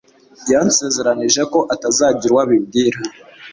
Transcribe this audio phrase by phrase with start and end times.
[0.51, 2.97] Yansezeranije ko atazagira uwo abibwira.